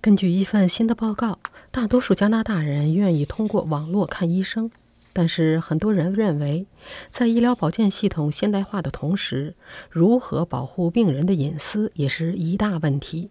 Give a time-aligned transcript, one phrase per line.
[0.00, 1.40] 根据一份新的报告，
[1.72, 4.70] 大多数加拿大人愿意通过网络看医生，
[5.12, 6.66] 但是很多人认为，
[7.10, 9.56] 在医疗保健系统现代化的同时，
[9.90, 13.30] 如何保护病人的隐私也是一大问题。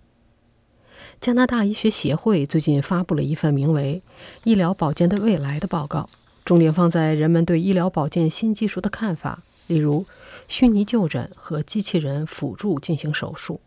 [1.22, 4.02] 加拿大医学协会最近发布了一份名为
[4.44, 6.10] 《医疗保健的未来》的报告，
[6.44, 10.06] 重点放在人们对医疗保健新技术的看法，例如
[10.50, 13.62] 虚拟就诊和机器人辅助进行手术。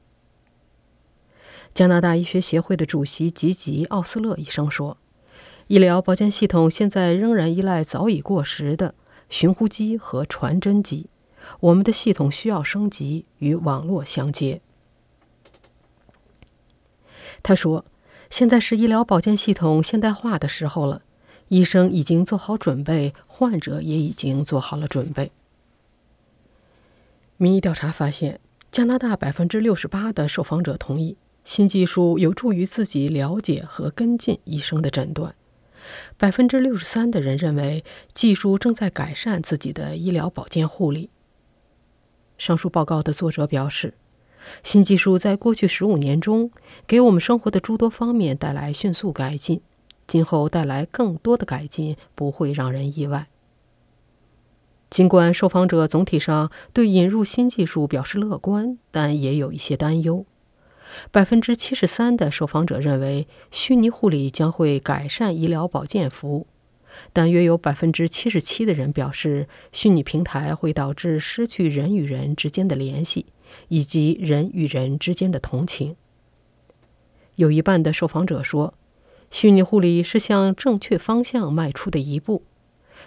[1.72, 4.98] 加拿大医学协会的主席吉吉·奥斯勒医生说
[5.68, 8.94] ：“医疗保健系统现在仍然依赖早已过时的
[9.28, 11.08] 寻呼机和传真机，
[11.60, 14.60] 我们的系统需要升级，与网络相接。”
[17.42, 17.86] 他说
[18.28, 21.02] ：“现在是医疗保健系统现代化的时候了，
[21.48, 25.32] 医生已经做好准备，患者也已经做好了准备。”
[27.38, 28.40] 民意调查发现，
[28.70, 35.34] 加拿大百分之六十八的受访者同意新技术有助于自己了解和跟进医生的诊断，
[36.16, 41.10] 百分之六十三的人认为技术正在改善自己的医疗保健护理。
[42.38, 43.94] 上述报告的作者表示。
[44.62, 46.50] 新技术在过去十五年中，
[46.86, 49.60] 给我们生活的诸多方面带来迅速改进，
[50.06, 53.28] 今后带来更多的改进不会让人意外。
[54.88, 60.24] 尽管受访者总体上对引入新技术表示乐观，但也有一些担忧。
[61.10, 66.46] 百分之七十三的受访者认为虚拟护理将会改善医疗保健服务，
[67.12, 73.26] 但约有百分之七十七的人表示虚拟平台会导致失去人与人之间的联系。
[73.66, 75.96] 以及人与人之间的同情。
[77.34, 78.74] 有一半的受访者说，
[79.28, 82.44] 虚拟护理是向正确方向迈出的一步，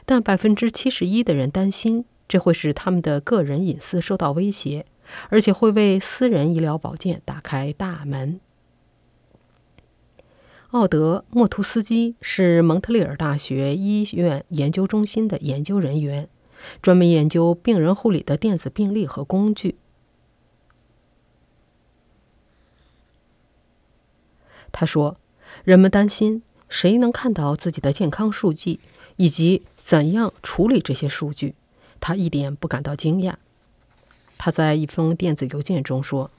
[0.06, 4.86] 但百分之七十一的人担心这会使他们的个人隐私受到威胁，
[5.30, 8.40] 而且会为私人医疗保健打开大门。
[10.72, 16.28] 奥德·莫图斯基是蒙特利尔大学医院研究中心的研究人员，
[16.82, 19.76] 专门研究病人护理的电子病历和工具。
[24.72, 25.18] 他说
[25.64, 28.80] ：“人们担心谁能看到自己的健康数据，
[29.18, 31.54] 以及怎样处理这些数据。”
[32.02, 33.36] 他一点不感到惊讶。
[34.38, 36.30] 他在一封电子邮件中说：“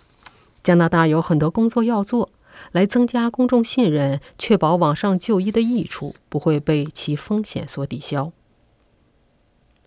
[0.62, 2.30] 加拿大有很多工作要做，
[2.72, 8.32] 来增加公众信任，确保网上就医的益处不会被其风险所抵消。”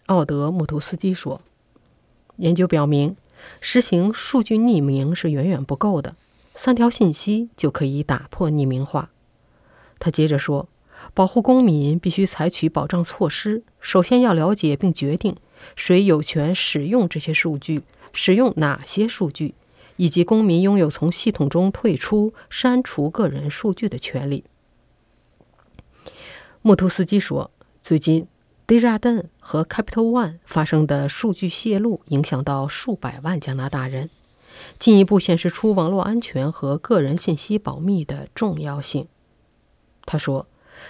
[0.07, 1.41] 奥德·穆图斯基说
[2.38, 3.16] ：“研究表明，
[3.59, 6.16] 实行数据匿名是远远不够的。”
[6.56, 9.12] 三条信息就可以打破匿名化。
[10.00, 10.67] 他接着说
[11.13, 13.62] ：“保护公民必须采取保障措施。
[13.79, 15.35] 首先要了解并决定
[15.75, 19.56] 谁有权使用这些数据，使用哪些数据，
[19.95, 24.44] 以及公民拥有从系统中退出、删除个人数据的权利。”
[26.62, 27.51] 莫图斯基说
[27.81, 28.28] ：“最近
[28.67, 34.09] ，Desjardins 和 Capital One 发生的数据泄露影响到数百万加拿大人。”
[34.79, 39.07] 进一步显示出网络安全和个人信息保密的重要性。
[40.03, 40.47] 他说：“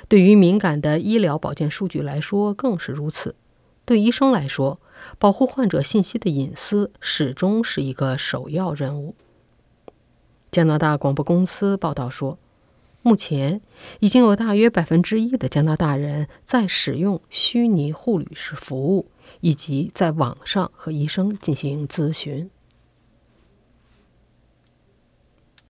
[0.07, 3.35] 对于敏感的医疗保健数据来说，更是如此。
[3.87, 4.81] 对医生来说，
[5.17, 9.15] 保护患者信息的隐私始终是一个首要任务。”
[10.51, 12.37] 加拿大广播公司报道说，
[13.01, 13.61] 目前
[14.01, 19.09] 已经有大约百分之一的加拿大人在使用虚拟护理师服务，
[19.39, 22.51] 以及在网上和医生进行咨询。